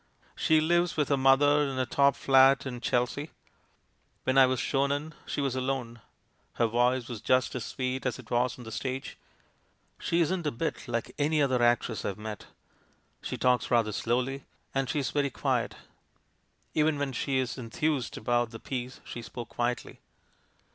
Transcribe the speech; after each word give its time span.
"She 0.35 0.59
lives 0.59 0.97
with 0.97 1.09
her 1.09 1.15
mother 1.15 1.61
in 1.61 1.77
a 1.77 1.85
top 1.85 2.15
flat 2.15 2.65
in 2.65 2.81
Chel 2.81 3.05
sea. 3.05 3.29
When 4.23 4.35
I 4.35 4.47
was 4.47 4.59
shown 4.59 4.91
in, 4.91 5.13
she 5.27 5.41
was 5.41 5.55
alone. 5.55 6.01
Her 6.53 6.65
voice 6.65 7.07
was 7.07 7.21
just 7.21 7.53
as 7.53 7.65
sweet 7.65 8.07
as 8.07 8.17
it 8.17 8.31
was 8.31 8.57
on 8.57 8.63
the 8.63 8.71
stage. 8.71 9.15
She 9.99 10.19
isn't 10.21 10.47
a 10.47 10.51
bit 10.51 10.87
like 10.87 11.15
anv 11.17 11.43
other 11.43 11.61
actress 11.61 12.03
I've 12.03 12.17
met; 12.17 12.47
she 13.21 13.37
talks 13.37 13.69
rather 13.69 13.91
slowly, 13.91 14.43
and 14.73 14.89
she's 14.89 15.11
very 15.11 15.29
quiet. 15.29 15.75
Even 16.73 16.97
when 16.97 17.13
she 17.13 17.39
enthused 17.39 18.17
about 18.17 18.49
the 18.49 18.59
piece 18.59 19.01
she 19.05 19.21
spoke 19.21 19.49
quietly. 19.49 19.99